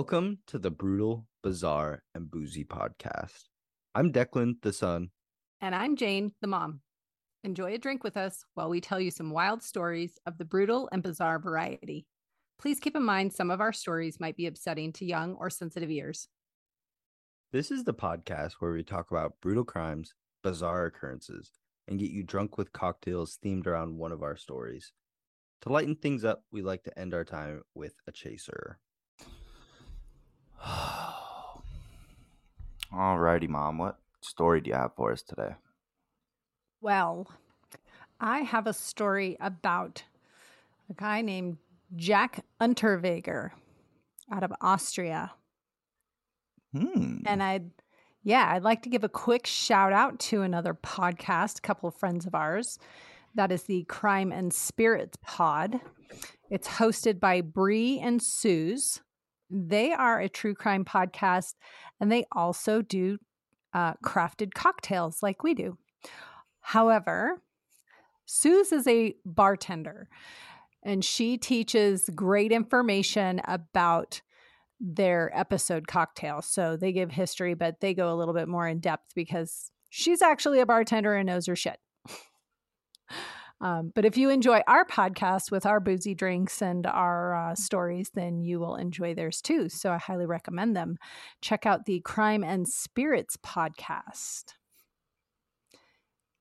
[0.00, 3.42] Welcome to the Brutal, Bizarre, and Boozy podcast.
[3.94, 5.10] I'm Deklan, the son.
[5.60, 6.80] And I'm Jane, the mom.
[7.44, 10.88] Enjoy a drink with us while we tell you some wild stories of the brutal
[10.90, 12.06] and bizarre variety.
[12.58, 15.90] Please keep in mind some of our stories might be upsetting to young or sensitive
[15.90, 16.28] ears.
[17.52, 21.50] This is the podcast where we talk about brutal crimes, bizarre occurrences,
[21.88, 24.94] and get you drunk with cocktails themed around one of our stories.
[25.60, 28.78] To lighten things up, we like to end our time with a chaser.
[32.92, 33.78] Alrighty, Mom.
[33.78, 35.54] What story do you have for us today?
[36.80, 37.30] Well,
[38.20, 40.02] I have a story about
[40.88, 41.58] a guy named
[41.94, 43.50] Jack Unterweger
[44.32, 45.32] out of Austria.
[46.74, 47.18] Hmm.
[47.26, 47.70] And I'd,
[48.22, 51.94] yeah, I'd like to give a quick shout out to another podcast, a couple of
[51.94, 52.78] friends of ours.
[53.34, 55.80] That is the Crime and Spirits Pod.
[56.50, 59.00] It's hosted by Bree and Suze.
[59.50, 61.54] They are a true crime podcast,
[62.00, 63.18] and they also do
[63.74, 65.76] uh, crafted cocktails like we do.
[66.60, 67.42] However,
[68.26, 70.08] Suze is a bartender
[70.82, 74.22] and she teaches great information about
[74.80, 76.46] their episode cocktails.
[76.46, 80.22] So they give history, but they go a little bit more in depth because she's
[80.22, 81.78] actually a bartender and knows her shit.
[83.60, 88.10] Um, but if you enjoy our podcast with our boozy drinks and our uh, stories,
[88.14, 89.68] then you will enjoy theirs too.
[89.68, 90.96] So I highly recommend them.
[91.42, 94.54] Check out the Crime and Spirits podcast.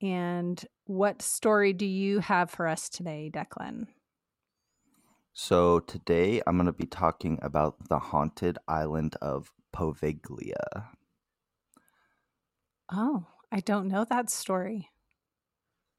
[0.01, 3.87] And what story do you have for us today, Deklan?
[5.33, 10.87] So today I'm going to be talking about the haunted island of Poveglia.
[12.91, 14.89] Oh, I don't know that story.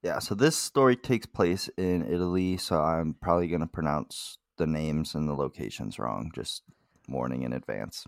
[0.02, 4.66] Yeah, so this story takes place in Italy, so I'm probably going to pronounce the
[4.66, 6.62] names and the locations wrong, just
[7.08, 8.06] warning in advance.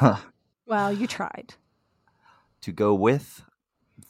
[0.66, 1.54] well, you tried.
[2.62, 3.42] To go with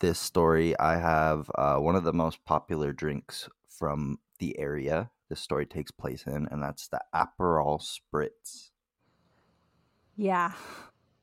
[0.01, 5.41] this story, I have uh, one of the most popular drinks from the area this
[5.41, 8.71] story takes place in, and that's the Aperol Spritz.
[10.17, 10.53] Yeah,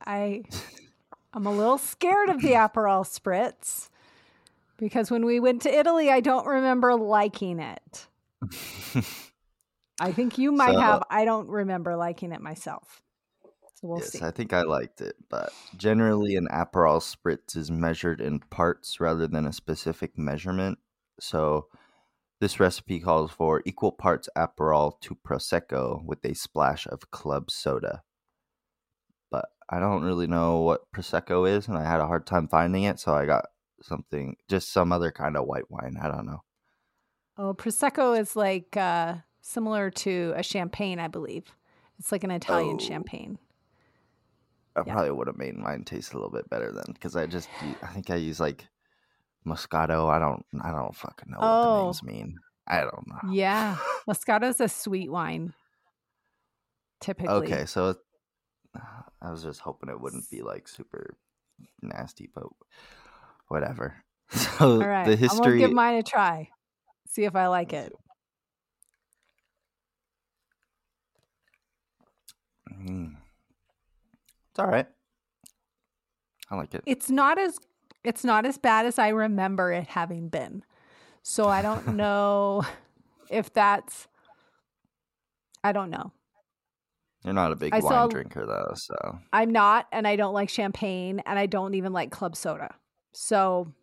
[0.06, 0.46] I
[1.34, 3.90] I'm a little scared of the Aperol Spritz
[4.78, 8.08] because when we went to Italy, I don't remember liking it.
[10.00, 11.04] I think you might so, have.
[11.10, 13.02] I don't remember liking it myself.
[13.76, 14.22] So we'll yes, see.
[14.22, 19.28] I think I liked it, but generally, an Aperol spritz is measured in parts rather
[19.28, 20.80] than a specific measurement.
[21.20, 21.68] So,
[22.40, 28.04] this recipe calls for equal parts Aperol to Prosecco with a splash of club soda.
[29.30, 32.84] But I don't really know what Prosecco is, and I had a hard time finding
[32.84, 33.46] it, so I got
[33.82, 35.98] something, just some other kind of white wine.
[36.02, 36.44] I don't know.
[37.38, 41.46] Oh, Prosecco is like uh, similar to a champagne, I believe.
[42.00, 42.84] It's like an Italian oh.
[42.84, 43.38] champagne.
[44.76, 44.94] I yeah.
[44.94, 47.50] probably would have made mine taste a little bit better then, because I just,
[47.82, 48.68] I think I use like
[49.46, 50.10] Moscato.
[50.10, 51.48] I don't, I don't fucking know oh.
[51.48, 52.40] what the names mean.
[52.68, 53.32] I don't know.
[53.32, 53.78] Yeah,
[54.08, 55.54] Moscato's a sweet wine.
[57.00, 57.54] Typically.
[57.54, 57.96] Okay, so
[59.22, 61.16] I was just hoping it wouldn't be like super
[61.82, 62.48] nasty, but
[63.48, 63.96] whatever.
[64.30, 65.38] So All right, the history.
[65.38, 66.50] I'm gonna give mine a try.
[67.08, 67.94] See if I like it.
[72.70, 73.16] Mm.
[74.50, 74.88] It's all right.
[76.52, 76.84] I like it.
[76.86, 77.58] It's not as
[78.04, 80.64] it's not as bad as I remember it having been.
[81.24, 82.64] So I don't know
[83.30, 84.08] if that's
[85.64, 86.12] I don't know.
[87.24, 90.34] You're not a big I wine saw, drinker though, so I'm not, and I don't
[90.34, 92.76] like champagne, and I don't even like club soda.
[93.20, 93.74] So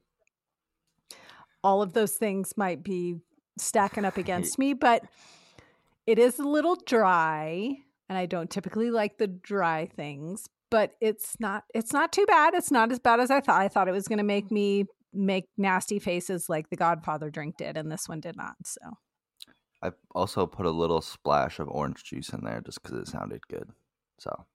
[1.64, 3.16] all of those things might be
[3.58, 5.02] stacking up against me, but
[6.06, 7.78] it is a little dry
[8.08, 12.54] and I don't typically like the dry things, but it's not it's not too bad.
[12.54, 13.60] It's not as bad as I thought.
[13.60, 17.56] I thought it was going to make me make nasty faces like the Godfather drink
[17.56, 18.54] did and this one did not.
[18.64, 18.80] So
[19.82, 23.48] I also put a little splash of orange juice in there just cuz it sounded
[23.48, 23.68] good.
[24.20, 24.46] So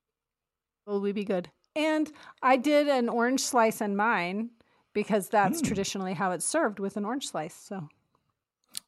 [0.86, 1.50] will we be good?
[1.76, 2.10] And
[2.42, 4.50] I did an orange slice in mine
[4.92, 5.66] because that's mm.
[5.66, 7.54] traditionally how it's served with an orange slice.
[7.54, 7.88] So.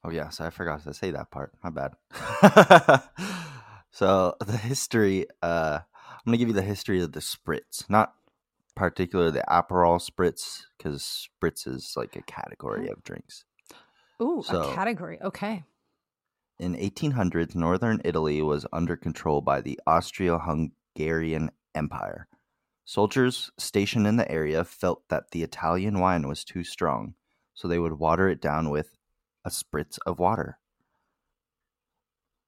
[0.05, 1.53] Oh yes, I forgot to say that part.
[1.63, 1.93] My bad.
[3.91, 5.27] so the history.
[5.43, 8.15] Uh, I'm gonna give you the history of the spritz, not
[8.75, 13.45] particularly the Aperol spritz, because spritz is like a category of drinks.
[14.21, 15.19] Ooh, so, a category.
[15.21, 15.65] Okay.
[16.59, 22.29] In 1800s, northern Italy was under control by the Austro-Hungarian Empire.
[22.85, 27.15] Soldiers stationed in the area felt that the Italian wine was too strong,
[27.55, 28.97] so they would water it down with
[29.45, 30.59] a spritz of water.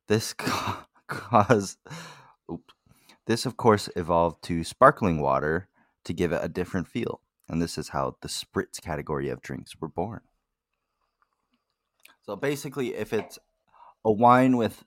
[0.09, 1.79] This ca- caused
[3.27, 5.69] This, of course, evolved to sparkling water
[6.05, 7.21] to give it a different feel.
[7.49, 10.21] And this is how the spritz category of drinks were born.
[12.23, 13.39] So basically, if it's
[14.05, 14.85] a wine with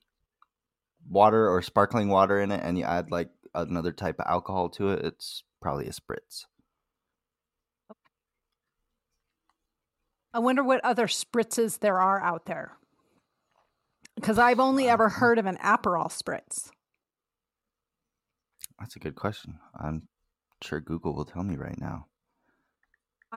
[1.10, 4.89] water or sparkling water in it and you add like another type of alcohol to
[4.89, 6.45] it, it's probably a spritz.
[10.33, 12.77] I wonder what other spritzes there are out there.
[14.15, 15.19] Because I've only uh, ever hmm.
[15.19, 16.69] heard of an Aperol spritz.
[18.80, 19.57] That's a good question.
[19.80, 20.07] I'm
[20.62, 22.06] sure Google will tell me right now.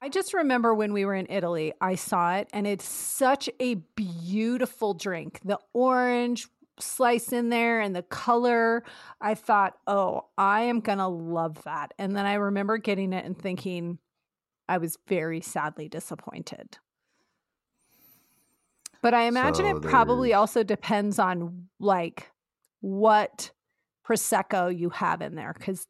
[0.00, 3.74] I just remember when we were in Italy, I saw it and it's such a
[3.96, 5.40] beautiful drink.
[5.44, 6.48] The orange
[6.80, 8.84] slice in there and the color.
[9.20, 11.92] I thought, oh, I am going to love that.
[11.98, 13.98] And then I remember getting it and thinking,
[14.68, 16.78] I was very sadly disappointed.
[19.02, 22.30] But I imagine So it probably also depends on like
[22.80, 23.50] what
[24.06, 25.86] prosecco you have in there cuz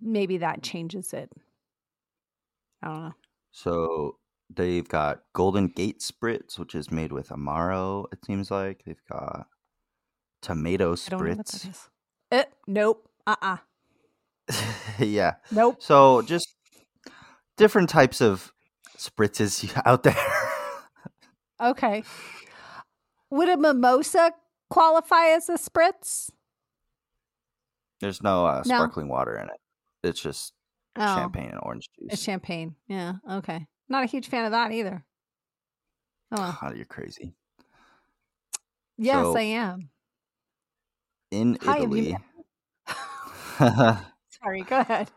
[0.00, 1.30] maybe that changes it.
[2.82, 3.14] I don't know.
[3.50, 8.82] So they've got Golden Gate Spritz, which is made with Amaro, it seems like.
[8.84, 9.46] They've got
[10.42, 11.88] tomato I don't know what that spritz.
[12.30, 13.08] Eh, nope.
[13.26, 13.56] Uh-uh.
[14.98, 15.34] yeah.
[15.50, 15.76] Nope.
[15.82, 16.54] So just
[17.56, 18.52] different types of
[18.96, 20.16] spritzes out there.
[21.60, 22.04] Okay.
[23.30, 24.32] Would a mimosa
[24.70, 26.30] qualify as a spritz?
[28.00, 28.76] There's no, uh, No.
[28.76, 29.60] sparkling water in it.
[30.04, 30.52] It's just
[30.96, 32.08] Oh, champagne and orange juice.
[32.12, 32.74] it's champagne.
[32.88, 33.14] Yeah.
[33.30, 33.66] Okay.
[33.88, 35.04] Not a huge fan of that either.
[36.32, 36.58] Oh, well.
[36.62, 37.34] Oh, you're crazy.
[38.96, 39.90] yes, So- I am.
[41.30, 42.16] In Hi, Italy,
[44.28, 44.62] Sorry.
[44.62, 45.10] Go ahead.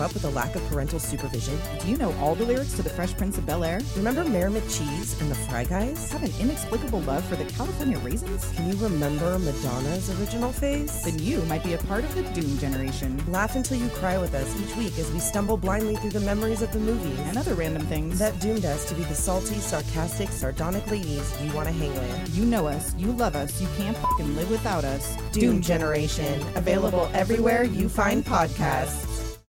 [0.00, 1.58] Up with a lack of parental supervision?
[1.80, 3.80] Do you know all the lyrics to The Fresh Prince of Bel Air?
[3.96, 6.10] Remember Mayor McCheese and the Fry Guys?
[6.12, 8.50] Have an inexplicable love for the California Raisins?
[8.54, 11.02] Can you remember Madonna's original phase?
[11.04, 13.22] Then you might be a part of the Doom generation.
[13.28, 16.62] Laugh until you cry with us each week as we stumble blindly through the memories
[16.62, 18.18] of the movies And other random things.
[18.18, 22.36] that doomed us to be the salty, sarcastic, sardonic ladies you want to hang with.
[22.36, 25.16] you know us, you love us, you can't fucking live without us.
[25.32, 29.06] Doom Generation, available everywhere you find podcasts.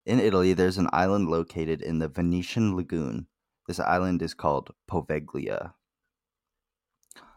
[0.09, 3.27] In Italy, there's an island located in the Venetian Lagoon.
[3.67, 5.75] This island is called Poveglia.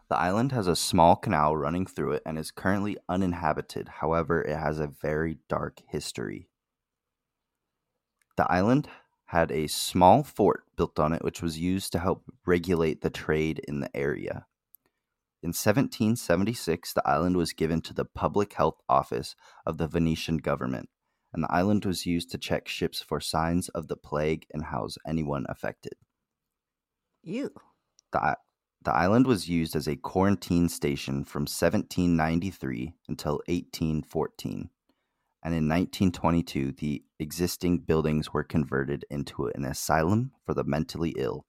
[0.08, 3.88] The island has a small canal running through it and is currently uninhabited.
[4.00, 6.48] However, it has a very dark history.
[8.38, 8.88] The island
[9.26, 13.60] had a small fort built on it, which was used to help regulate the trade
[13.68, 14.46] in the area.
[15.42, 19.36] In 1776, the island was given to the Public Health Office
[19.66, 20.88] of the Venetian government
[21.32, 24.96] and the island was used to check ships for signs of the plague and house
[25.06, 25.94] anyone affected.
[27.22, 27.50] You.
[28.12, 28.36] The,
[28.82, 34.70] the island was used as a quarantine station from 1793 until 1814,
[35.44, 41.46] and in 1922, the existing buildings were converted into an asylum for the mentally ill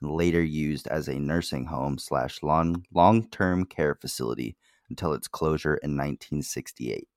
[0.00, 4.56] and later used as a nursing home slash long long term care facility
[4.88, 7.08] until its closure in 1968.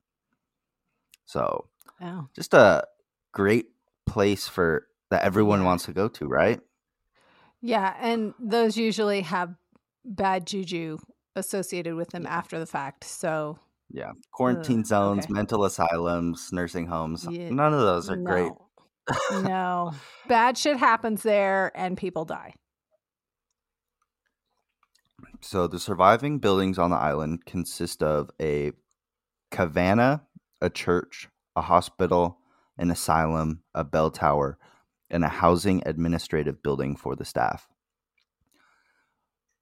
[1.26, 1.69] So,
[2.02, 2.28] Oh.
[2.36, 2.86] just a
[3.32, 3.68] great
[4.06, 6.60] place for that everyone wants to go to, right?
[7.62, 7.96] Yeah.
[8.00, 9.54] And those usually have
[10.06, 10.98] bad juju
[11.36, 13.04] associated with them after the fact.
[13.04, 13.58] So
[13.92, 14.12] Yeah.
[14.32, 15.34] Quarantine Ugh, zones, okay.
[15.34, 17.26] mental asylums, nursing homes.
[17.30, 18.52] Yeah, None of those are great.
[19.32, 19.42] no.
[19.42, 19.92] no.
[20.28, 22.54] Bad shit happens there and people die.
[25.42, 28.72] So the surviving buildings on the island consist of a
[29.52, 30.24] cabana,
[30.62, 32.38] a church, a hospital,
[32.78, 34.58] an asylum, a bell tower,
[35.10, 37.68] and a housing administrative building for the staff.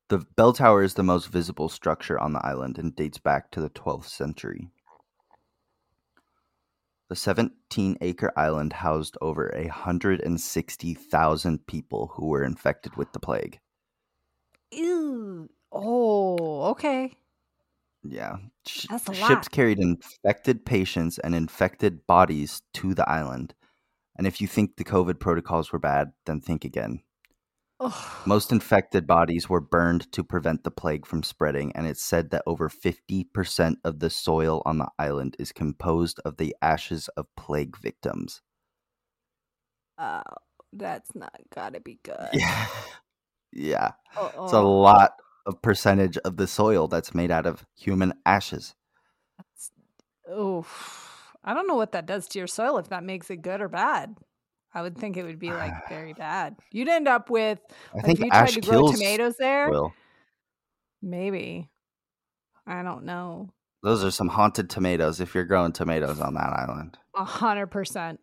[0.10, 3.60] The bell tower is the most visible structure on the island and dates back to
[3.60, 4.70] the 12th century.
[7.10, 13.60] The 17 acre island housed over 160,000 people who were infected with the plague.
[14.72, 15.50] Ew.
[15.72, 17.14] Oh, okay.
[18.10, 18.38] Yeah.
[18.66, 23.54] Sh- That's a ships carried infected patients and infected bodies to the island.
[24.18, 27.02] And if you think the COVID protocols were bad, then think again.
[28.26, 32.42] Most infected bodies were burned to prevent the plague from spreading, and it's said that
[32.48, 37.78] over 50% of the soil on the island is composed of the ashes of plague
[37.78, 38.42] victims.
[40.00, 40.22] Oh,
[40.74, 42.30] that's not gotta be good.
[42.34, 42.68] Yeah.
[43.52, 43.92] yeah.
[44.16, 44.46] Uh-oh.
[44.46, 44.64] It's a uh-uh.
[44.64, 45.12] lot
[45.48, 48.76] of percentage of the soil that's made out of human ashes.
[50.30, 50.68] Oh,
[51.44, 53.70] I don't know what that does to your soil if that makes it good or
[53.70, 54.16] bad.
[54.74, 56.58] I would think it would be like very bad.
[56.72, 57.60] You'd end up with
[57.94, 59.72] I like, think if you tried to grow tomatoes there.
[59.72, 59.94] soil.
[61.02, 61.70] Maybe.
[62.68, 63.50] I don't know.
[63.82, 66.98] Those are some haunted tomatoes if you're growing tomatoes on that island.
[67.16, 68.20] A hundred percent.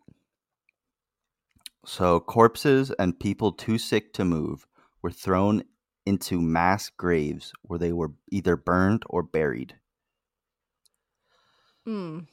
[1.86, 4.66] So, corpses and people too sick to move
[5.02, 5.64] were thrown
[6.06, 9.76] into mass graves where they were either burned or buried.
[11.86, 12.26] Mm.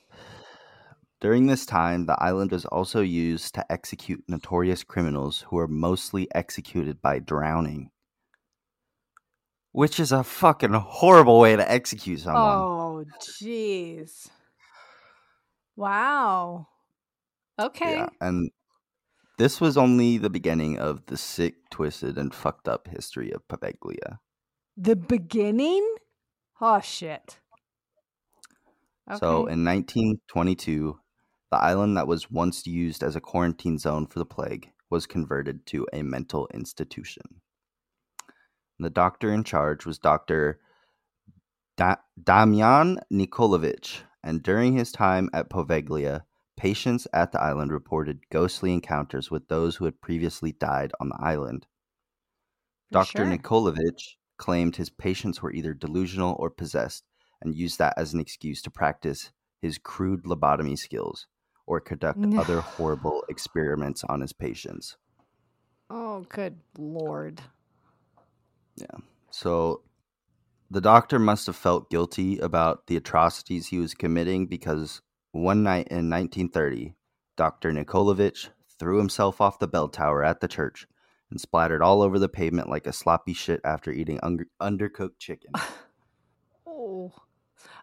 [1.20, 6.28] During this time, the island was also used to execute notorious criminals who were mostly
[6.34, 7.92] executed by drowning.
[9.72, 12.44] Which is a fucking horrible way to execute someone.
[12.44, 14.30] Oh, jeez.
[15.76, 16.68] Wow.
[17.60, 17.98] Okay.
[17.98, 18.52] Yeah, and
[19.42, 24.20] this was only the beginning of the sick, twisted, and fucked up history of Paveglia.
[24.78, 25.96] The beginning?
[26.62, 27.40] Oh shit.
[29.18, 31.00] So in 1922,
[31.50, 35.66] the island that was once used as a quarantine zone for the plague was converted
[35.68, 37.42] to a mental institution.
[38.78, 40.60] The doctor in charge was Dr.
[41.78, 46.22] Da- Damian Nikolovich, and during his time at Poveglia,
[46.58, 51.18] patients at the island reported ghostly encounters with those who had previously died on the
[51.20, 51.66] island.
[52.90, 53.18] For Dr.
[53.20, 53.26] sure.
[53.26, 57.04] Nikolaevich claimed his patients were either delusional or possessed
[57.42, 59.32] and used that as an excuse to practice
[59.62, 61.28] his crude lobotomy skills
[61.66, 64.98] or conduct other horrible experiments on his patients.
[65.90, 67.42] Oh, good lord.
[68.76, 68.98] Yeah.
[69.30, 69.84] So
[70.70, 75.02] the doctor must have felt guilty about the atrocities he was committing because
[75.32, 76.96] one night in 1930,
[77.38, 77.72] Dr.
[77.72, 80.88] Nikolaevich threw himself off the bell tower at the church
[81.30, 85.52] and splattered all over the pavement like a sloppy shit after eating un- undercooked chicken.
[86.84, 87.12] Oh.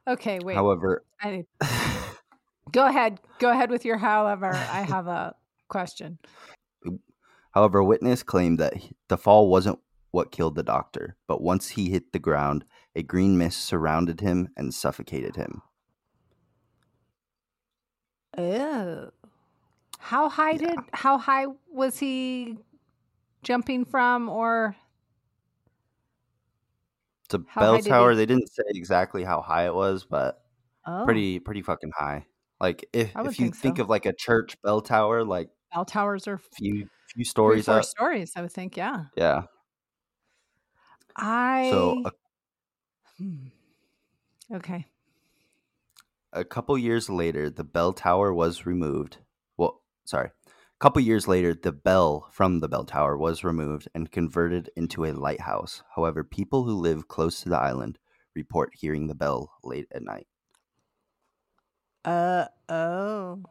[0.08, 0.56] Okay, wait.
[0.56, 1.44] However, I,
[2.72, 3.20] go ahead.
[3.38, 4.50] Go ahead with your however.
[4.52, 5.34] I have a
[5.68, 6.18] question.
[7.52, 8.74] However, witness claimed that
[9.08, 9.78] the fall wasn't
[10.10, 12.64] what killed the doctor, but once he hit the ground,
[12.94, 15.62] a green mist surrounded him and suffocated him.
[18.38, 19.10] Oh.
[19.98, 22.56] How high did how high was he
[23.42, 24.76] jumping from or
[27.24, 28.10] It's a How bell tower.
[28.12, 30.42] he- They didn't say exactly how high it was, but
[30.86, 32.26] oh, pretty pretty fucking high.
[32.60, 33.82] Like if if you think think so.
[33.84, 37.78] of like a church bell tower, like bell towers are few few three, stories four
[37.78, 37.84] up.
[37.84, 39.06] stories, I would think, yeah.
[39.16, 39.42] Yeah.
[41.16, 42.10] I So a,
[43.18, 43.46] Hmm.
[44.54, 44.86] Okay.
[46.32, 49.18] A couple years later, the bell tower was removed.
[49.56, 50.30] Well, sorry.
[50.46, 55.04] A couple years later, the bell from the bell tower was removed and converted into
[55.04, 55.82] a lighthouse.
[55.96, 57.98] However, people who live close to the island
[58.34, 60.28] report hearing the bell late at night.
[62.04, 63.42] Uh oh.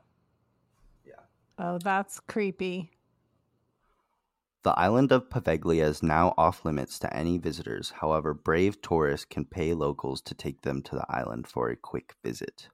[1.05, 1.13] Yeah.
[1.59, 2.96] Oh, that's creepy.
[4.67, 7.91] The island of Paveglia is now off limits to any visitors.
[8.01, 12.15] However, brave tourists can pay locals to take them to the island for a quick
[12.21, 12.67] visit.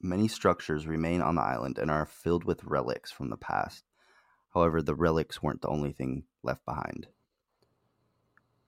[0.00, 3.84] Many structures remain on the island and are filled with relics from the past.
[4.54, 7.06] However, the relics weren't the only thing left behind.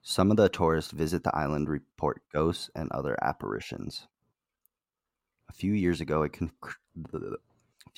[0.01, 4.07] Some of the tourists visit the island report ghosts and other apparitions.
[5.49, 6.53] A few years ago, a con-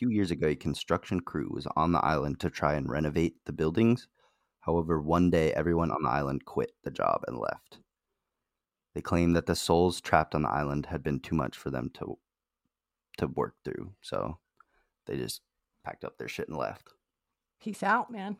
[0.02, 3.54] few years ago, a construction crew was on the island to try and renovate the
[3.54, 4.08] buildings.
[4.62, 7.78] However, one day everyone on the island quit the job and left.
[8.96, 11.92] They claimed that the souls trapped on the island had been too much for them
[12.00, 12.18] to
[13.20, 14.40] to work through, so
[15.06, 15.42] they just
[15.84, 16.90] packed up their shit and left.
[17.62, 18.38] Peace out, man.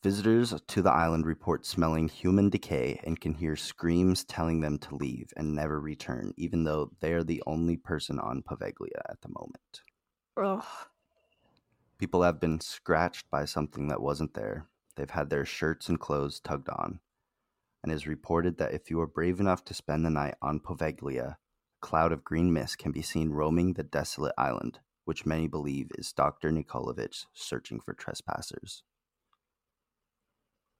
[0.00, 4.94] Visitors to the island report smelling human decay and can hear screams telling them to
[4.94, 9.28] leave and never return, even though they are the only person on Paveglia at the
[9.28, 9.82] moment.
[10.36, 10.64] Ugh.
[11.98, 14.68] People have been scratched by something that wasn't there.
[14.94, 17.00] They've had their shirts and clothes tugged on.
[17.82, 20.60] And it is reported that if you are brave enough to spend the night on
[20.60, 21.36] Poveglia, a
[21.80, 26.12] cloud of green mist can be seen roaming the desolate island, which many believe is
[26.12, 26.52] Dr.
[26.52, 28.84] Nikolovich searching for trespassers.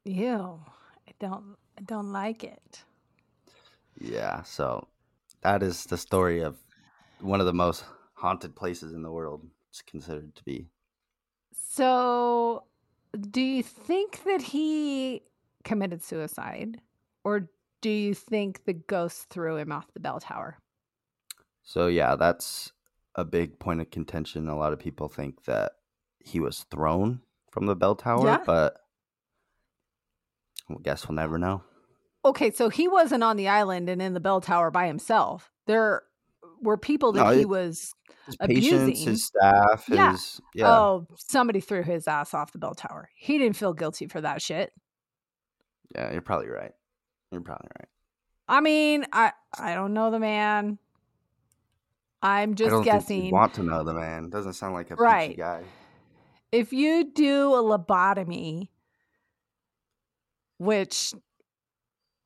[0.08, 0.60] Ew.
[1.06, 2.82] I don't I don't like it.
[4.00, 4.88] Yeah, so
[5.42, 6.56] that is the story of
[7.20, 7.84] one of the most
[8.14, 9.44] haunted places in the world.
[9.70, 10.66] It's considered to be.
[11.52, 12.64] So,
[13.30, 15.22] do you think that he
[15.64, 16.80] committed suicide
[17.24, 17.50] or
[17.82, 20.58] do you think the ghost threw him off the bell tower?
[21.62, 22.72] So yeah, that's
[23.14, 24.48] a big point of contention.
[24.48, 25.72] A lot of people think that
[26.18, 28.42] he was thrown from the bell tower, Yeah.
[28.46, 28.78] but
[30.70, 31.62] I guess we'll never know.
[32.24, 35.50] Okay, so he wasn't on the island and in the bell tower by himself.
[35.66, 36.02] There
[36.60, 37.94] were people that No, he was.
[38.26, 39.06] His patients, Abusing.
[39.08, 40.12] his staff, Yeah.
[40.12, 40.70] his yeah.
[40.70, 43.08] Oh, somebody threw his ass off the bell tower.
[43.16, 44.72] He didn't feel guilty for that shit.
[45.94, 46.72] Yeah, you're probably right.
[47.30, 47.88] You're probably right.
[48.48, 50.78] I mean, I I don't know the man.
[52.20, 53.30] I'm just guessing.
[53.30, 54.28] want to know the man.
[54.28, 55.36] Doesn't sound like a Right.
[55.36, 55.62] guy.
[56.50, 58.68] if you do a lobotomy,
[60.58, 61.14] which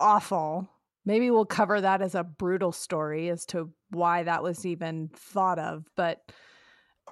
[0.00, 0.68] awful,
[1.04, 5.58] maybe we'll cover that as a brutal story as to why that was even thought
[5.58, 5.84] of.
[5.96, 6.20] But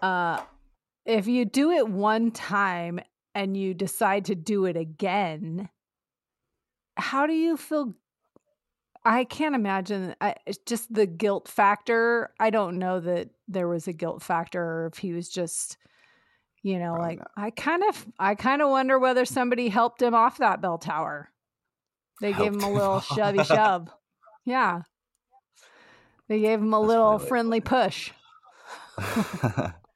[0.03, 0.41] uh,
[1.07, 3.01] if you do it one time
[3.35, 5.69] and you decide to do it again,
[6.97, 7.95] how do you feel?
[9.05, 10.15] I can't imagine.
[10.21, 10.35] I,
[10.67, 12.35] just the guilt factor.
[12.39, 15.79] I don't know that there was a guilt factor or if he was just
[16.63, 17.31] you know like not.
[17.37, 21.31] i kind of i kind of wonder whether somebody helped him off that bell tower
[22.21, 23.07] they gave him a little off.
[23.07, 23.89] shovey shove
[24.45, 24.83] yeah
[26.29, 27.29] they gave him a That's little funny.
[27.29, 28.11] friendly push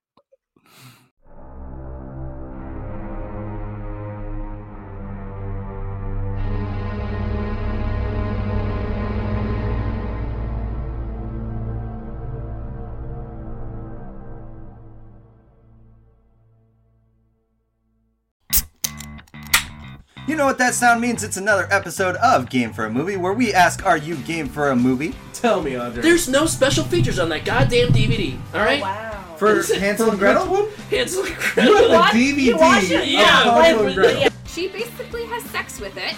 [20.27, 21.23] You know what that sound means?
[21.23, 24.71] It's another episode of Game for a Movie where we ask, Are you game for
[24.71, 25.15] a movie?
[25.35, 26.03] Tell me, Andre.
[26.03, 28.39] There's no special features on that goddamn DVD.
[28.55, 29.11] All right, oh, Wow.
[29.37, 30.69] For Hansel and Gretel?
[30.91, 31.75] Hansel and You Gretel.
[31.75, 32.15] have What?
[32.15, 33.01] DVD You watch it?
[33.03, 34.31] of Yeah, Hansel and Gretel.
[34.47, 36.15] She basically has sex with it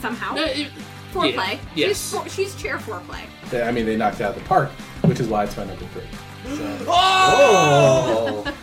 [0.00, 0.34] somehow.
[0.34, 0.68] No, it-
[1.12, 1.34] foreplay.
[1.34, 1.88] yeah, yes.
[1.88, 3.22] She's, for, she's chair foreplay.
[3.50, 4.68] They- I mean, they knocked it out of the park,
[5.02, 6.02] which is why it's my number three.
[6.56, 8.44] So, Oh!
[8.46, 8.54] oh.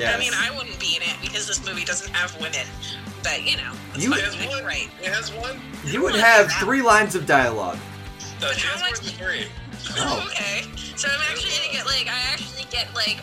[0.04, 2.66] I mean, I wouldn't be in it because this movie doesn't have women.
[3.22, 4.20] But you know, it's You- fine.
[4.20, 4.88] It I can write.
[5.02, 5.60] It has one.
[5.84, 7.78] You would have three lines of dialogue.
[8.40, 9.46] No, But she how has much- more than three.
[9.98, 10.64] Oh, okay.
[10.96, 13.18] So I'm actually gonna get like I actually get like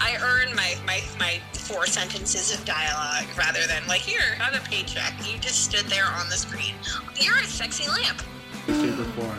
[0.00, 4.60] I earn my my my four sentences of dialogue rather than like here have a
[4.68, 5.14] paycheck.
[5.26, 6.74] You just stood there on the screen.
[7.18, 8.22] You're a sexy lamp.
[8.66, 9.38] super form.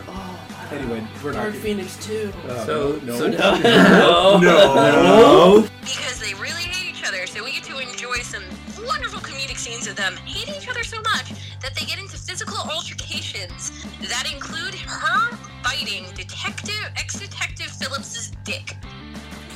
[0.72, 1.42] Anyway, we're not.
[1.44, 2.30] Dark Phoenix too.
[2.46, 3.16] Uh, so no.
[3.18, 4.38] so no.
[4.40, 5.68] No.
[5.80, 8.42] Because they really hate each other, so we get to enjoy some
[8.88, 12.56] wonderful comedic scenes of them hating each other so much that they get into physical
[12.70, 13.70] altercations
[14.08, 18.76] that include her biting detective ex-detective Phillips's dick.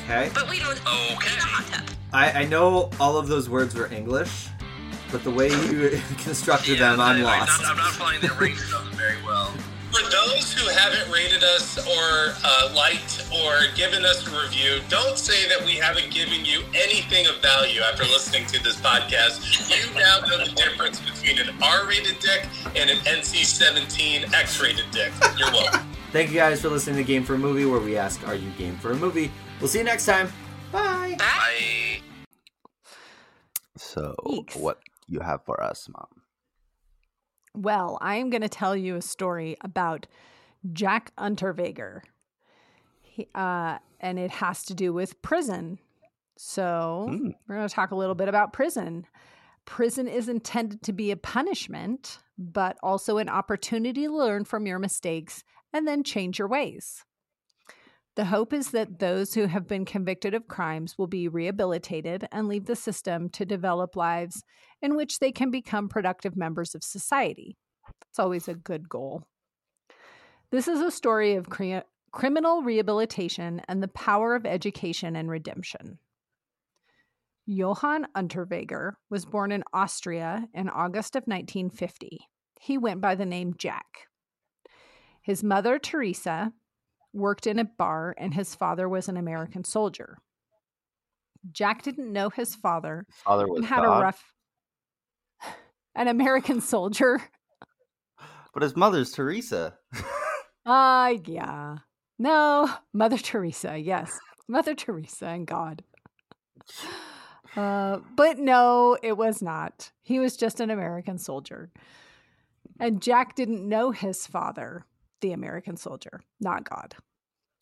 [0.04, 0.30] Okay.
[0.34, 1.32] But we don't Okay.
[1.32, 1.88] in a hot tub.
[2.12, 4.48] I, I know all of those words were English,
[5.10, 7.62] but the way you constructed them, I'm I- I'm lost.
[7.62, 9.52] not, I'm not finding the range of them very well.
[9.92, 15.18] For those who haven't rated us or uh, liked or given us a review, don't
[15.18, 19.68] say that we haven't given you anything of value after listening to this podcast.
[19.68, 25.12] You now know the difference between an R-rated dick and an NC-17 X-rated dick.
[25.36, 25.86] You're welcome.
[26.10, 28.50] Thank you guys for listening to Game for a Movie, where we ask, Are you
[28.52, 29.30] game for a movie?
[29.60, 30.32] We'll see you next time.
[30.70, 31.16] Bye.
[31.18, 32.00] Bye.
[33.76, 34.56] So, Eeks.
[34.56, 36.21] what you have for us, mom?
[37.54, 40.06] Well i am going to tell you a story about
[40.72, 42.02] jack unterweger.
[43.00, 45.78] He, uh, and it has to do with prison.
[46.36, 47.30] So Hmm.
[47.46, 49.06] we're going to talk a little bit about prison.
[49.64, 54.78] Prison is intended to be a punishment but also an opportunity to learn from your
[54.78, 57.04] mistakes and then change your ways
[58.14, 62.46] the hope is that those who have been convicted of crimes will be rehabilitated and
[62.46, 64.44] leave the system to develop lives
[64.82, 67.56] in which they can become productive members of society.
[68.10, 69.24] It's always a good goal.
[70.50, 75.98] This is a story of crea- criminal rehabilitation and the power of education and redemption.
[77.46, 82.20] Johann Unterweger was born in Austria in August of 1950.
[82.60, 84.06] He went by the name Jack.
[85.22, 86.52] His mother, Teresa,
[87.12, 90.18] worked in a bar, and his father was an American soldier.
[91.50, 94.24] Jack didn't know his father Father was had God, a rough
[95.96, 97.20] an American soldier.
[98.54, 99.74] but his mother's Teresa.
[100.64, 101.78] Uh yeah.
[102.20, 104.16] No, Mother Teresa, yes.
[104.46, 105.82] Mother Teresa and God.
[107.56, 109.90] Uh, but no, it was not.
[110.02, 111.72] He was just an American soldier.
[112.78, 114.86] And Jack didn't know his father,
[115.22, 116.94] the American soldier, not God.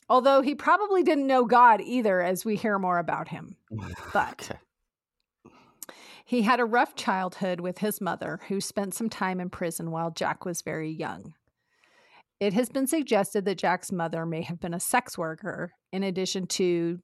[0.08, 3.56] Although he probably didn't know God either, as we hear more about him.
[4.12, 4.58] But Okay.
[6.24, 10.10] he had a rough childhood with his mother, who spent some time in prison while
[10.10, 11.34] Jack was very young.
[12.40, 16.46] It has been suggested that Jack's mother may have been a sex worker, in addition
[16.48, 17.00] to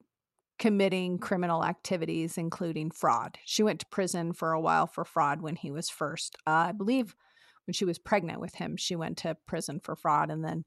[0.59, 3.37] committing criminal activities, including fraud.
[3.45, 6.73] She went to prison for a while for fraud when he was first, uh, I
[6.73, 7.15] believe,
[7.67, 10.31] when she was pregnant with him, she went to prison for fraud.
[10.31, 10.65] And then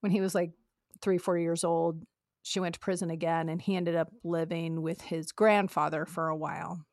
[0.00, 0.52] when he was like
[1.00, 2.02] three, four years old,
[2.42, 3.48] she went to prison again.
[3.48, 6.84] And he ended up living with his grandfather for a while.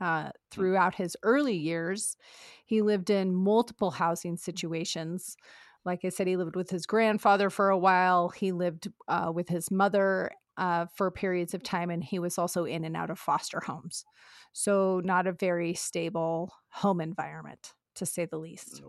[0.00, 2.16] Uh, throughout his early years,
[2.64, 5.36] he lived in multiple housing situations.
[5.84, 8.28] Like I said, he lived with his grandfather for a while.
[8.28, 12.64] He lived uh, with his mother uh, for periods of time, and he was also
[12.64, 14.04] in and out of foster homes.
[14.52, 18.82] So, not a very stable home environment, to say the least.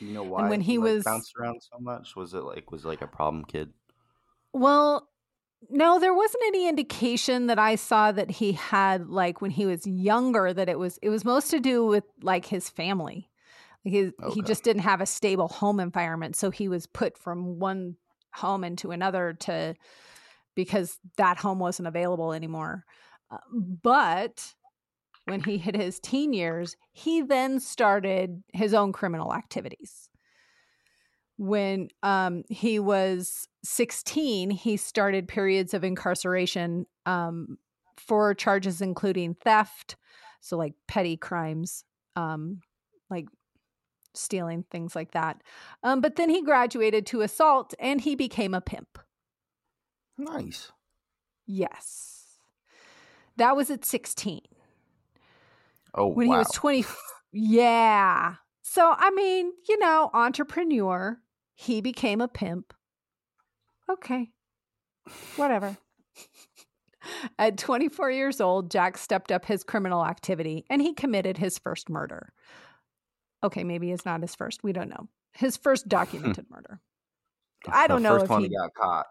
[0.00, 0.42] You know why?
[0.42, 3.02] And when he like, was- bounced around so much, was it like was it like
[3.02, 3.72] a problem kid?
[4.52, 5.08] Well,
[5.68, 9.86] no, there wasn't any indication that I saw that he had like when he was
[9.86, 13.28] younger that it was it was most to do with like his family.
[13.84, 17.58] Like his, he just didn't have a stable home environment, so he was put from
[17.58, 17.96] one
[18.32, 19.74] home into another to
[20.54, 22.84] because that home wasn't available anymore.
[23.30, 23.38] Uh,
[23.82, 24.54] but
[25.30, 30.10] when he hit his teen years, he then started his own criminal activities
[31.40, 37.56] when um, he was 16, he started periods of incarceration um,
[37.96, 39.96] for charges including theft,
[40.42, 41.82] so like petty crimes,
[42.14, 42.60] um,
[43.08, 43.24] like
[44.12, 45.40] stealing, things like that.
[45.82, 48.98] Um, but then he graduated to assault and he became a pimp.
[50.18, 50.72] Nice.
[51.46, 52.36] Yes.
[53.38, 54.42] That was at 16.
[55.94, 56.34] Oh when wow.
[56.34, 56.84] he was 20
[57.32, 58.34] yeah.
[58.62, 61.18] So i mean you know entrepreneur
[61.54, 62.72] he became a pimp.
[63.90, 64.30] Okay.
[65.36, 65.76] Whatever.
[67.38, 71.88] At 24 years old jack stepped up his criminal activity and he committed his first
[71.88, 72.32] murder.
[73.42, 75.08] Okay maybe it's not his first we don't know.
[75.32, 76.80] His first documented murder.
[77.68, 79.06] I don't know if he got caught.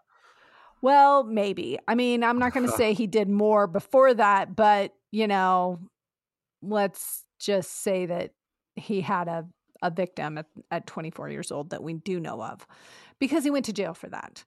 [0.81, 1.77] well, maybe.
[1.87, 5.79] I mean, I'm not going to say he did more before that, but you know,
[6.61, 8.31] let's just say that
[8.75, 9.45] he had a
[9.81, 12.65] a victim at, at 24 years old that we do know of
[13.19, 14.43] because he went to jail for that.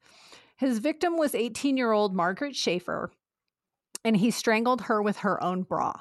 [0.56, 3.10] His victim was 18 year old Margaret Schaefer,
[4.04, 5.92] and he strangled her with her own bra.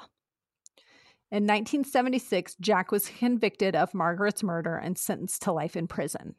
[1.30, 6.34] In 1976, Jack was convicted of Margaret's murder and sentenced to life in prison.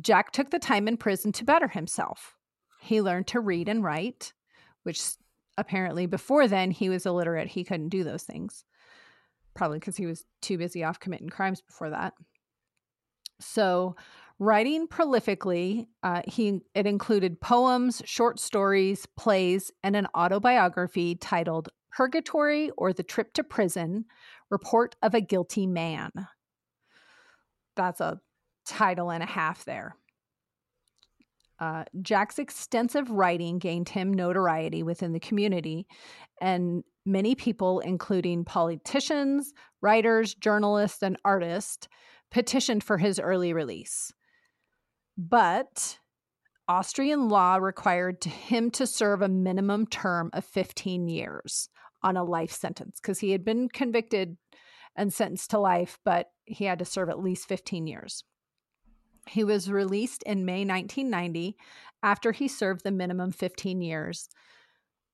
[0.00, 2.36] Jack took the time in prison to better himself.
[2.80, 4.32] He learned to read and write,
[4.82, 5.02] which
[5.56, 7.48] apparently before then he was illiterate.
[7.48, 8.64] He couldn't do those things,
[9.54, 12.14] probably because he was too busy off committing crimes before that.
[13.40, 13.96] So,
[14.38, 22.70] writing prolifically, uh, he it included poems, short stories, plays, and an autobiography titled "Purgatory
[22.76, 24.04] or the Trip to Prison:
[24.50, 26.10] Report of a Guilty Man."
[27.76, 28.20] That's a
[28.64, 29.96] title and a half there.
[31.60, 35.86] Uh, Jack's extensive writing gained him notoriety within the community,
[36.40, 41.88] and many people, including politicians, writers, journalists, and artists,
[42.30, 44.12] petitioned for his early release.
[45.16, 45.98] But
[46.66, 51.68] Austrian law required him to serve a minimum term of 15 years
[52.02, 54.36] on a life sentence because he had been convicted
[54.96, 58.24] and sentenced to life, but he had to serve at least 15 years.
[59.28, 61.56] He was released in May 1990
[62.02, 64.28] after he served the minimum 15 years.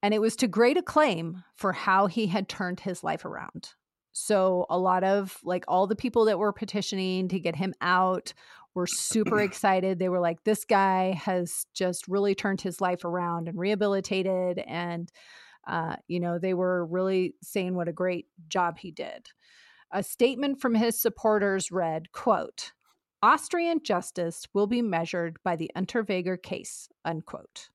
[0.02, 3.70] And it was to great acclaim for how he had turned his life around.
[4.12, 8.32] So, a lot of like all the people that were petitioning to get him out
[8.74, 9.98] were super excited.
[9.98, 14.58] They were like, this guy has just really turned his life around and rehabilitated.
[14.58, 15.10] And,
[15.66, 19.28] uh, you know, they were really saying what a great job he did.
[19.92, 22.72] A statement from his supporters read, quote,
[23.22, 27.68] Austrian justice will be measured by the Unterweger case, unquote.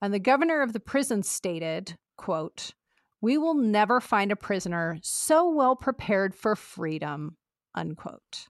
[0.00, 2.72] And the governor of the prison stated, quote,
[3.20, 7.36] we will never find a prisoner so well prepared for freedom,
[7.74, 8.48] unquote.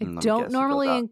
[0.00, 1.08] I Mm, let don't normally,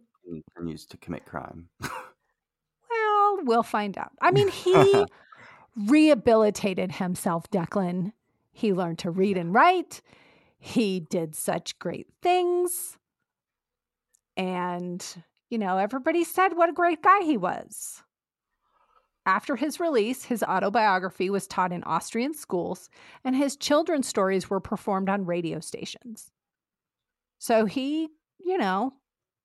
[0.54, 1.68] continues to commit crime.
[1.80, 4.12] well, we'll find out.
[4.20, 5.04] I mean, he
[5.76, 8.12] rehabilitated himself, Deklan.
[8.52, 10.02] He learned to read and write.
[10.64, 12.96] He did such great things.
[14.36, 15.04] And,
[15.50, 18.04] you know, everybody said what a great guy he was.
[19.26, 22.88] After his release, his autobiography was taught in Austrian schools,
[23.24, 26.30] and his children's stories were performed on radio stations.
[27.40, 28.92] So he, you know,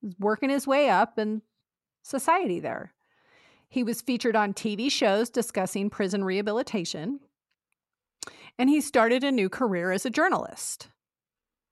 [0.03, 1.41] was working his way up in
[2.03, 2.93] society there.
[3.67, 7.21] He was featured on TV shows discussing prison rehabilitation,
[8.59, 10.89] and he started a new career as a journalist.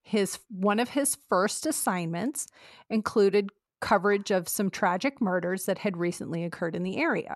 [0.05, 2.47] His one of his first assignments
[2.91, 3.49] included
[3.81, 7.35] coverage of some tragic murders that had recently occurred in the area.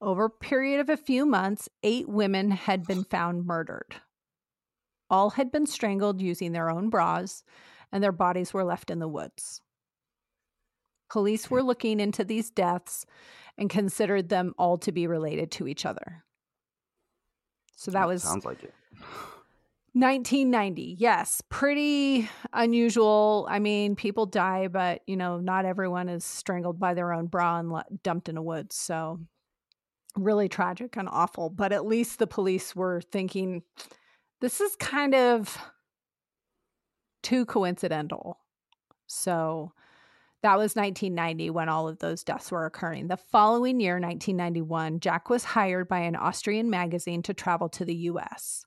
[0.00, 4.00] Over a period of a few months, eight women had been found murdered.
[5.08, 7.44] All had been strangled using their own bras,
[7.92, 9.62] and their bodies were left in the woods.
[11.08, 13.06] Police were looking into these deaths
[13.56, 16.24] and considered them all to be related to each other.
[17.76, 18.74] So that was sounds like it.
[19.94, 20.96] 1990.
[20.98, 23.46] Yes, pretty unusual.
[23.50, 27.58] I mean, people die, but you know, not everyone is strangled by their own bra
[27.58, 27.72] and
[28.02, 28.76] dumped in a woods.
[28.76, 29.20] So
[30.16, 33.62] really tragic and awful, but at least the police were thinking
[34.40, 35.58] this is kind of
[37.22, 38.38] too coincidental.
[39.06, 39.72] So
[40.42, 43.08] that was 1990 when all of those deaths were occurring.
[43.08, 47.94] The following year, 1991, Jack was hired by an Austrian magazine to travel to the
[47.94, 48.64] US.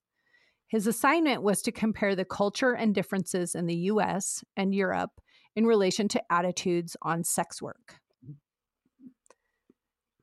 [0.71, 5.19] His assignment was to compare the culture and differences in the US and Europe
[5.53, 7.95] in relation to attitudes on sex work.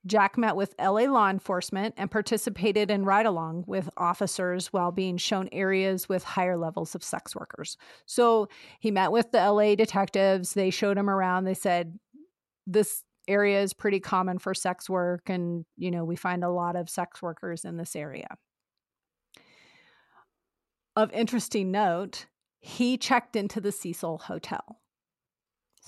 [0.06, 5.18] Jack met with LA law enforcement and participated in ride along with officers while being
[5.18, 7.76] shown areas with higher levels of sex workers.
[8.06, 8.48] So
[8.80, 10.54] he met with the LA detectives.
[10.54, 11.44] They showed him around.
[11.44, 11.98] They said,
[12.66, 15.28] This area is pretty common for sex work.
[15.28, 18.28] And, you know, we find a lot of sex workers in this area.
[20.98, 22.26] Of interesting note,
[22.58, 24.80] he checked into the Cecil Hotel.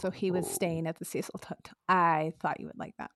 [0.01, 1.75] So he was staying at the Cecil Hotel.
[1.89, 3.11] I thought you would like that.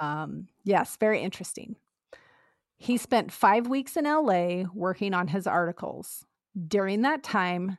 [0.00, 1.76] Um, yes, very interesting.
[2.76, 6.26] He spent five weeks in LA working on his articles.
[6.66, 7.78] During that time,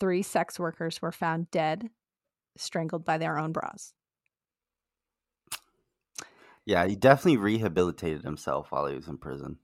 [0.00, 1.90] three sex workers were found dead,
[2.56, 3.94] strangled by their own bras.
[6.66, 9.58] Yeah, he definitely rehabilitated himself while he was in prison.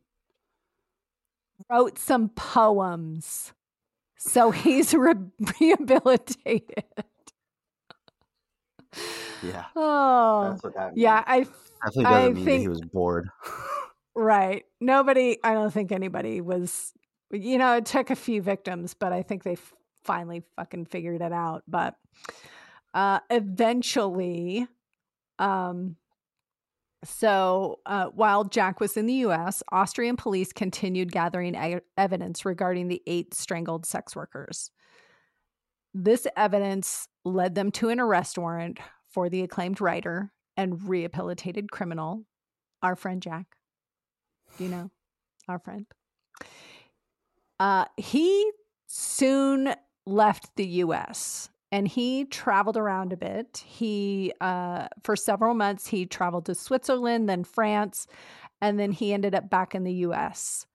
[1.71, 3.53] Wrote some poems.
[4.19, 5.15] So he's re-
[5.61, 6.85] rehabilitated.
[9.43, 9.65] Yeah.
[9.77, 10.57] Oh,
[10.95, 11.23] yeah.
[11.27, 11.47] I
[11.85, 13.29] Definitely doesn't mean that think he was bored.
[14.15, 14.65] right.
[14.81, 15.39] Nobody.
[15.45, 16.93] I don't think anybody was.
[17.31, 21.21] You know, it took a few victims, but I think they f- finally fucking figured
[21.21, 21.65] it out.
[21.67, 21.97] But
[22.95, 24.69] uh, eventually,
[25.39, 25.97] um,
[27.05, 32.89] so uh, while Jack was in the U.S., Austrian police continued gathering e- evidence regarding
[32.89, 34.71] the eight strangled sex workers.
[35.93, 38.79] This evidence led them to an arrest warrant
[39.11, 42.25] for the acclaimed writer and rehabilitated criminal,
[42.83, 43.47] our friend Jack.
[44.59, 44.91] You know,
[45.49, 45.87] our friend.
[47.61, 48.51] Uh, he
[48.87, 49.75] soon
[50.07, 53.65] left the US and he traveled around a bit.
[53.67, 58.07] He, uh, for several months, he traveled to Switzerland, then France,
[58.61, 60.67] and then he ended up back in the US.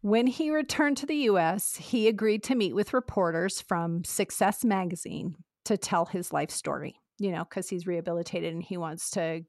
[0.00, 5.36] When he returned to the US, he agreed to meet with reporters from Success Magazine
[5.66, 9.44] to tell his life story, you know, because he's rehabilitated and he wants to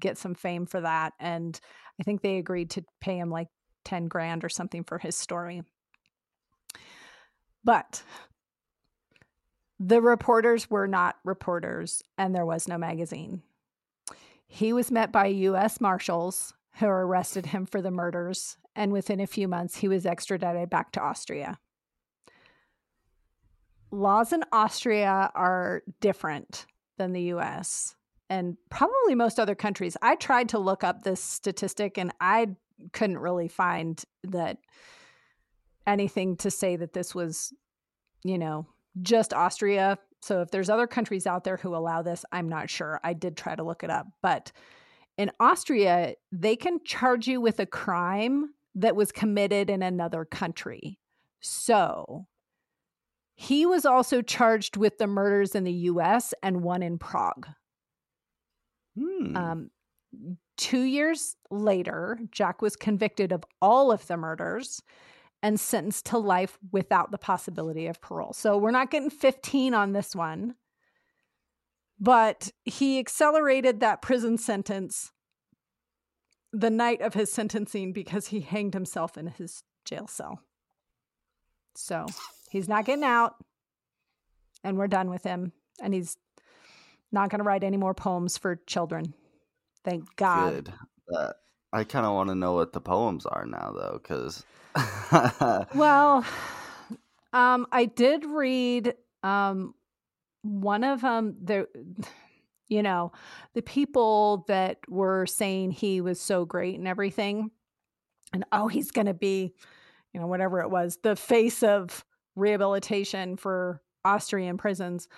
[0.00, 1.12] get some fame for that.
[1.20, 1.60] And
[2.00, 3.46] I think they agreed to pay him like
[3.84, 5.62] 10 grand or something for his story.
[7.62, 8.02] But
[9.82, 13.42] the reporters were not reporters and there was no magazine.
[14.46, 19.26] He was met by US Marshals who arrested him for the murders, and within a
[19.26, 21.58] few months, he was extradited back to Austria.
[23.90, 26.66] Laws in Austria are different
[26.96, 27.96] than the US
[28.28, 29.96] and probably most other countries.
[30.02, 32.48] I tried to look up this statistic and I
[32.92, 34.58] couldn't really find that
[35.86, 37.52] anything to say that this was,
[38.22, 38.66] you know,
[39.02, 39.98] just Austria.
[40.22, 43.00] So if there's other countries out there who allow this, I'm not sure.
[43.02, 44.52] I did try to look it up, but
[45.16, 50.98] in Austria, they can charge you with a crime that was committed in another country.
[51.40, 52.26] So
[53.34, 57.46] he was also charged with the murders in the US and one in Prague.
[58.98, 59.36] Hmm.
[59.36, 59.70] Um,
[60.56, 64.82] two years later, Jack was convicted of all of the murders
[65.42, 68.32] and sentenced to life without the possibility of parole.
[68.32, 70.54] So we're not getting 15 on this one,
[71.98, 75.12] but he accelerated that prison sentence
[76.52, 80.40] the night of his sentencing because he hanged himself in his jail cell.
[81.76, 82.06] So
[82.50, 83.34] he's not getting out,
[84.64, 85.52] and we're done with him.
[85.82, 86.16] And he's
[87.12, 89.14] not going to write any more poems for children.
[89.84, 90.72] Thank God.
[91.08, 91.16] Good.
[91.16, 91.32] Uh,
[91.72, 94.44] I kind of want to know what the poems are now, though, because
[95.74, 96.24] Well,
[97.32, 99.74] um, I did read um,
[100.42, 101.36] one of them.
[101.42, 101.66] The,
[102.68, 103.12] you know,
[103.54, 107.50] the people that were saying he was so great and everything,
[108.32, 109.52] and oh, he's going to be,
[110.12, 112.04] you know, whatever it was, the face of
[112.36, 115.08] rehabilitation for Austrian prisons.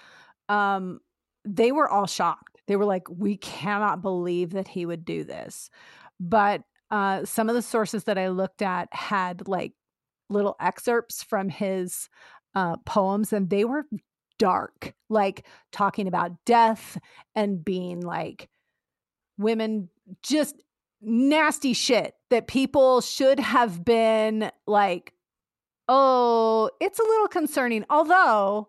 [0.48, 1.00] Um,
[1.44, 2.60] they were all shocked.
[2.66, 5.70] They were like, "We cannot believe that he would do this,"
[6.22, 9.72] but uh, some of the sources that I looked at had like
[10.30, 12.08] little excerpts from his
[12.54, 13.85] uh, poems, and they were
[14.38, 16.98] dark, like talking about death
[17.35, 18.48] and being like
[19.38, 19.88] women
[20.22, 20.62] just
[21.00, 25.12] nasty shit that people should have been like,
[25.88, 27.85] oh, it's a little concerning.
[27.90, 28.68] Although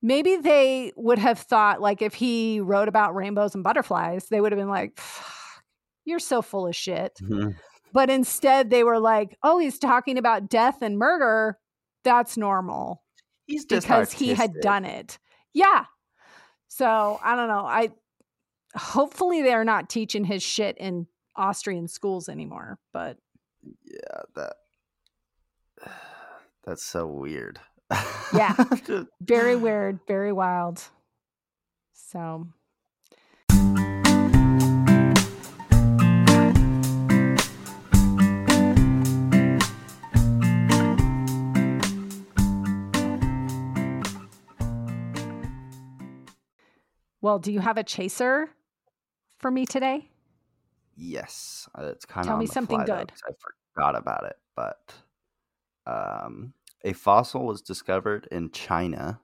[0.00, 4.52] maybe they would have thought, like, if he wrote about rainbows and butterflies, they would
[4.52, 5.00] have been like,
[6.04, 7.12] you're so full of shit.
[7.22, 7.50] Mm-hmm.
[7.92, 11.58] But instead, they were like, oh, he's talking about death and murder.
[12.04, 13.02] That's normal.
[13.46, 15.18] He's just because he had done it.
[15.52, 15.84] Yeah.
[16.68, 17.66] So I don't know.
[17.66, 17.90] I
[18.74, 22.78] hopefully they're not teaching his shit in Austrian schools anymore.
[22.92, 23.18] But
[23.84, 24.54] Yeah, that
[26.64, 27.60] that's so weird.
[28.32, 28.54] yeah,
[29.20, 30.82] very weird, very wild.
[31.92, 32.46] So
[47.22, 48.50] Well, do you have a chaser
[49.38, 50.10] for me today?
[50.94, 53.12] Yes, uh, it's kind of Tell me something good.
[53.26, 53.32] I
[53.74, 54.92] forgot about it, but
[55.86, 56.54] um,
[56.84, 59.20] a fossil was discovered in China,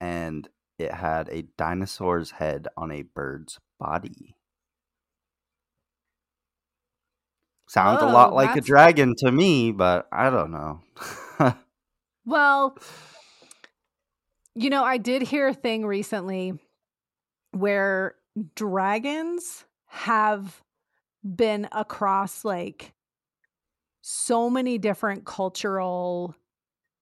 [0.00, 0.48] and
[0.78, 4.36] it had a dinosaur's head on a bird's body.
[7.68, 10.82] Sounds a lot Oh, like a dragon to me, but I don't know.
[12.24, 12.76] Well,
[14.54, 16.54] you know, I did hear a thing recently
[17.52, 18.16] where
[18.54, 20.62] dragons have
[21.24, 22.92] been across like
[24.00, 26.34] so many different cultural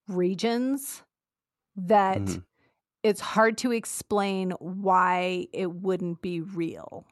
[0.06, 1.02] regions
[1.76, 2.44] that Mhm.
[3.02, 7.06] it's hard to explain why it wouldn't be real,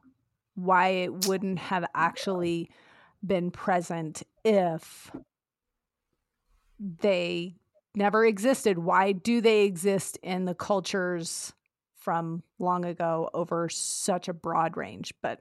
[0.55, 2.71] why it wouldn't have actually
[3.25, 5.11] been present if
[6.79, 7.57] they
[7.95, 8.79] never existed.
[8.79, 11.55] Why do they exist in the cultures
[11.99, 15.13] from long ago over such a broad range?
[15.23, 15.41] But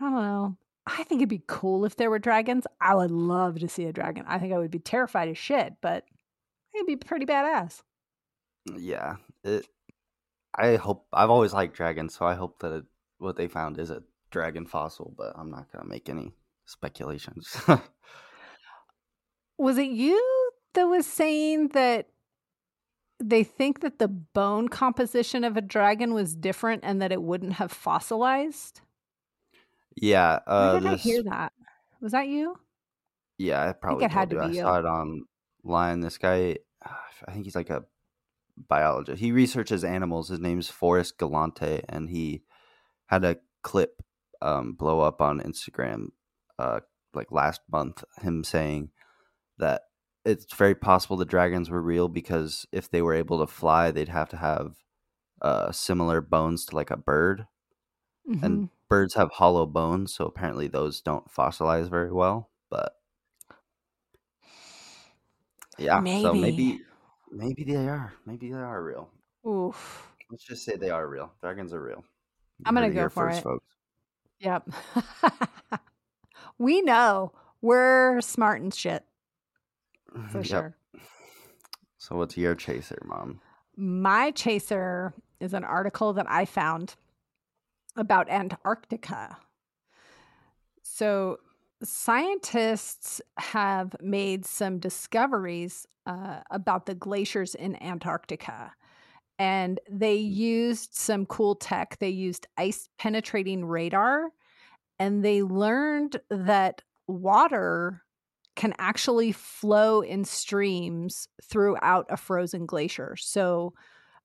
[0.00, 0.56] I don't know.
[0.86, 2.66] I think it'd be cool if there were dragons.
[2.80, 4.24] I would love to see a dragon.
[4.28, 6.04] I think I would be terrified as shit, but
[6.74, 7.82] it'd be pretty badass.
[8.76, 9.66] yeah, it.
[10.56, 12.84] I hope I've always liked dragons, so I hope that it,
[13.18, 15.14] what they found is a dragon fossil.
[15.16, 16.34] But I'm not gonna make any
[16.66, 17.56] speculations.
[19.58, 22.08] Was it you that was saying that
[23.28, 27.54] they think that the bone composition of a dragon was different and that it wouldn't
[27.54, 28.80] have fossilized?
[29.96, 31.52] yeah, uh, Where did this I hear that?
[32.00, 32.56] Was that you?
[33.38, 34.40] Yeah, I probably it had to you.
[34.42, 34.60] be I you.
[34.60, 34.84] saw it
[35.64, 36.00] online.
[36.00, 36.58] This guy,
[37.26, 37.84] I think he's like a
[38.68, 39.20] biologist.
[39.20, 40.28] He researches animals.
[40.28, 42.42] His name's Forrest Galante, and he
[43.06, 44.02] had a clip
[44.42, 46.08] um, blow up on Instagram
[46.58, 46.80] uh,
[47.14, 48.04] like last month.
[48.20, 48.90] Him saying
[49.58, 49.82] that
[50.24, 54.08] it's very possible the dragons were real because if they were able to fly, they'd
[54.08, 54.76] have to have
[55.42, 57.46] uh, similar bones to like a bird,
[58.26, 58.42] Mm-hmm.
[58.44, 62.48] and birds have hollow bones, so apparently those don't fossilize very well.
[62.70, 62.94] But
[65.78, 66.40] yeah, so Maybe.
[66.40, 66.80] maybe
[67.30, 68.14] maybe they are.
[68.24, 69.10] Maybe they are real.
[69.46, 70.10] Oof.
[70.30, 71.32] Let's just say they are real.
[71.42, 72.02] Dragons are real.
[72.58, 73.42] You I'm gonna go for first, it.
[73.42, 73.66] folks.
[74.40, 74.68] Yep.
[76.58, 79.04] we know we're smart and shit
[80.30, 80.44] for Yep.
[80.44, 80.76] sure.
[81.98, 83.40] So what's your chaser, mom?
[83.76, 86.94] My chaser is an article that I found
[87.96, 89.36] about Antarctica.
[90.82, 91.38] So,
[91.82, 98.72] scientists have made some discoveries uh, about the glaciers in Antarctica.
[99.38, 101.98] And they used some cool tech.
[101.98, 104.28] They used ice penetrating radar,
[104.98, 108.02] and they learned that water
[108.56, 113.16] can actually flow in streams throughout a frozen glacier.
[113.16, 113.72] So,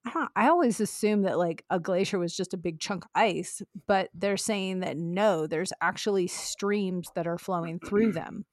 [0.06, 3.62] I, I always assume that like a glacier was just a big chunk of ice,
[3.88, 8.46] but they're saying that no, there's actually streams that are flowing through them,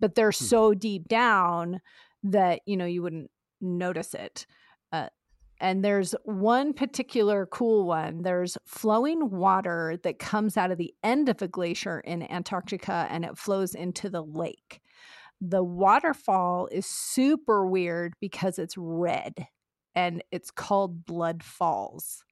[0.00, 1.80] but they're so deep down
[2.24, 4.46] that you know you wouldn't notice it.
[4.92, 5.08] Uh,
[5.60, 8.22] and there's one particular cool one.
[8.22, 13.24] There's flowing water that comes out of the end of a glacier in Antarctica and
[13.24, 14.80] it flows into the lake.
[15.42, 19.48] The waterfall is super weird because it's red
[19.94, 22.24] and it's called Blood Falls.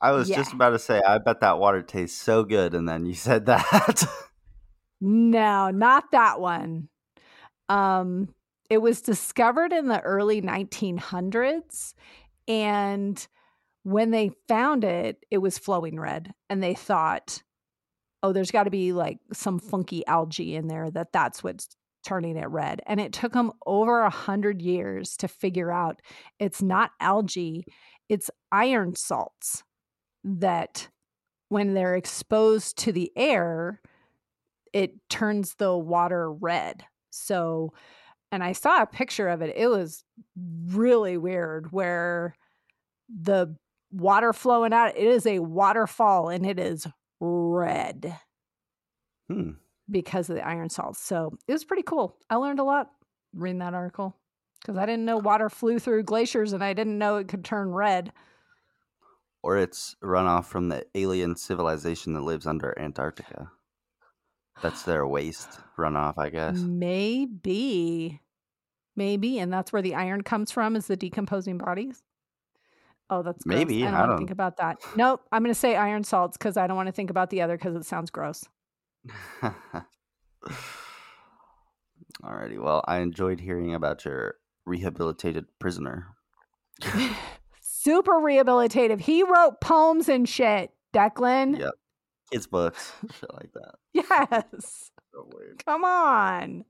[0.00, 0.34] I was Yeah.
[0.34, 3.46] just about to say, I bet that water tastes so good, and then you said
[3.46, 4.04] that.
[5.00, 6.88] No, not that one.
[7.68, 8.34] Um,
[8.70, 11.94] it was discovered in the early 1900s,
[12.48, 13.26] and
[13.84, 17.42] when they found it, it was flowing red, and they thought,
[18.22, 21.68] "Oh, there's got to be like some funky algae in there that that's what's
[22.04, 22.80] turning it red.
[22.86, 26.00] And it took them over a hundred years to figure out
[26.38, 27.64] it's not algae,
[28.08, 29.62] it's iron salts
[30.24, 30.88] that
[31.48, 33.80] when they're exposed to the air,
[34.72, 36.84] it turns the water red.
[37.10, 37.72] So,
[38.30, 39.54] and I saw a picture of it.
[39.56, 40.04] It was
[40.66, 42.36] really weird where
[43.08, 43.56] the
[43.90, 46.86] water flowing out, it is a waterfall and it is
[47.18, 48.16] red
[49.30, 49.50] Hmm.
[49.90, 51.00] Because of the iron salts.
[51.00, 52.16] So it was pretty cool.
[52.28, 52.90] I learned a lot
[53.34, 54.16] reading that article
[54.60, 57.70] because I didn't know water flew through glaciers and I didn't know it could turn
[57.72, 58.12] red.
[59.42, 63.50] Or it's runoff from the alien civilization that lives under Antarctica.
[64.62, 66.58] That's their waste runoff, I guess.
[66.58, 68.20] Maybe.
[68.96, 69.38] Maybe.
[69.38, 72.02] And that's where the iron comes from is the decomposing bodies.
[73.08, 73.56] Oh, that's gross.
[73.58, 74.78] Maybe, I don't I want to don't- think about that.
[74.94, 75.22] Nope.
[75.32, 77.56] I'm going to say iron salts because I don't want to think about the other
[77.56, 78.44] because it sounds gross.
[82.22, 82.62] Alrighty.
[82.62, 84.36] Well, I enjoyed hearing about your
[84.66, 86.08] rehabilitated prisoner.
[87.60, 89.00] Super rehabilitative.
[89.00, 91.58] He wrote poems and shit, Deklan.
[91.58, 91.72] Yep.
[92.30, 93.74] Kids books, shit like that.
[93.92, 94.90] Yes.
[95.12, 95.28] So.
[95.64, 96.64] Come on.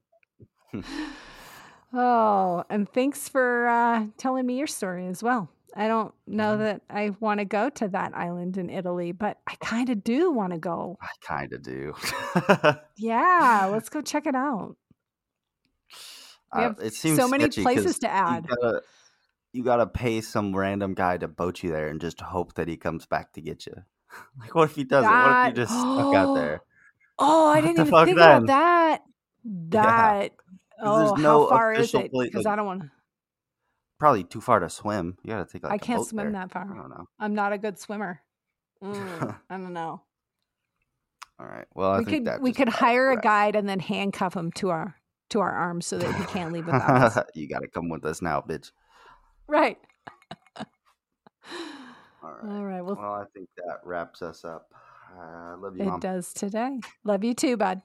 [1.93, 5.51] oh, and thanks for uh, telling me your story as well.
[5.77, 6.63] I don't know Mm-hmm.
[6.65, 10.31] that I want to go to that island in Italy, but I kind of do
[10.33, 10.99] want to go.
[11.01, 11.95] I kind of do.
[12.97, 14.77] Yeah, let's go check it out.
[16.53, 18.47] Uh, it seems so many places to add.
[18.49, 18.83] You gotta,
[19.53, 22.77] you gotta pay some random guy to boat you there and just hope that he
[22.77, 23.75] comes back to get you.
[24.41, 25.11] like, what if he doesn't?
[25.11, 26.61] What if That- you just stuck out there?
[27.19, 28.43] Oh, I What didn't even think then?
[28.45, 29.03] about that.
[29.71, 30.33] That.
[30.79, 32.11] there's Oh, no how far is it?
[32.13, 32.91] Because like- I don't want to.
[34.01, 35.19] Probably too far to swim.
[35.23, 36.41] You gotta take like I can't swim there.
[36.41, 36.63] that far.
[36.63, 37.05] I don't know.
[37.21, 38.21] I'm not a good swimmer.
[38.83, 40.03] Mm, I don't know.
[41.39, 41.67] All right.
[41.75, 44.51] Well, I we think could that we could hire a guide and then handcuff him
[44.53, 44.95] to our
[45.31, 47.19] to our arms so that he can't leave without us.
[47.35, 48.73] you gotta come with us now, bitch.
[49.47, 49.77] Right.
[50.57, 50.65] All
[52.23, 52.45] right.
[52.57, 52.81] All right.
[52.81, 54.73] Well, Well, I think that wraps us up.
[55.19, 56.01] I love you, it mom.
[56.01, 56.81] does today.
[57.05, 57.83] Love you too, bud.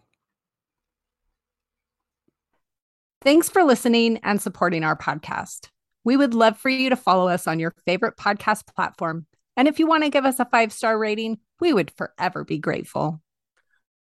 [3.22, 5.70] Thanks for listening and supporting our podcast.
[6.06, 9.26] We would love for you to follow us on your favorite podcast platform.
[9.58, 12.60] And if you want to give us a five star rating, we would forever be
[12.60, 13.22] grateful.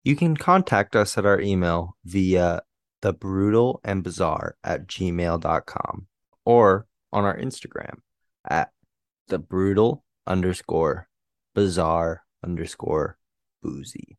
[0.04, 2.62] You can contact us at our email via
[3.02, 6.08] the brutal and bizarre at gmail.com
[6.46, 8.00] or on our Instagram
[8.48, 8.72] at
[9.28, 11.08] the brutal underscore
[11.56, 13.18] bizarre underscore
[13.62, 14.18] boozy.